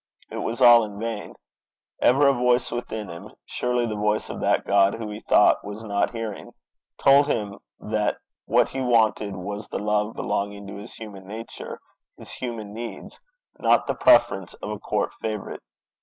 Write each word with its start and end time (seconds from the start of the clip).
It 0.31 0.37
was 0.37 0.63
all 0.63 0.83
in 0.83 0.97
vain. 0.99 1.35
Ever 2.01 2.27
a 2.27 2.33
voice 2.33 2.71
within 2.71 3.07
him 3.07 3.33
surely 3.45 3.85
the 3.85 3.93
voice 3.95 4.31
of 4.31 4.41
that 4.41 4.65
God 4.65 4.95
who 4.95 5.11
he 5.11 5.19
thought 5.19 5.63
was 5.63 5.83
not 5.83 6.09
hearing 6.09 6.53
told 6.97 7.27
him 7.27 7.59
that 7.79 8.17
what 8.45 8.69
he 8.69 8.81
wanted 8.81 9.35
was 9.35 9.67
the 9.67 9.77
love 9.77 10.15
belonging 10.15 10.65
to 10.65 10.77
his 10.77 10.95
human 10.95 11.27
nature, 11.27 11.79
his 12.17 12.31
human 12.31 12.73
needs 12.73 13.19
not 13.59 13.85
the 13.85 13.93
preference 13.93 14.55
of 14.55 14.71
a 14.71 14.79
court 14.79 15.13
favourite. 15.21 15.61